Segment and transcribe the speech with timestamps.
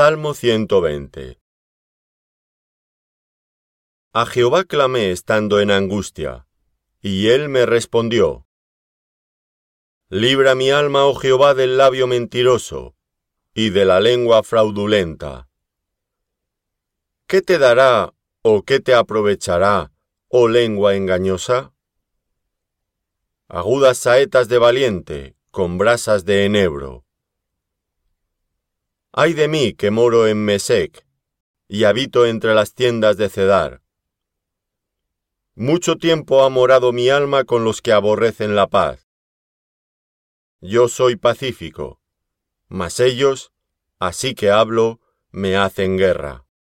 [0.00, 1.40] Salmo 120
[4.12, 6.46] A Jehová clamé estando en angustia,
[7.00, 8.46] y él me respondió.
[10.08, 12.94] Libra mi alma, oh Jehová, del labio mentiroso,
[13.54, 15.48] y de la lengua fraudulenta.
[17.26, 19.90] ¿Qué te dará o qué te aprovechará,
[20.28, 21.74] oh lengua engañosa?
[23.48, 27.07] Agudas saetas de valiente, con brasas de enebro.
[29.12, 31.06] Ay de mí que moro en Mesec,
[31.66, 33.82] y habito entre las tiendas de Cedar.
[35.54, 39.08] Mucho tiempo ha morado mi alma con los que aborrecen la paz.
[40.60, 42.00] Yo soy pacífico,
[42.68, 43.52] mas ellos,
[43.98, 46.47] así que hablo, me hacen guerra.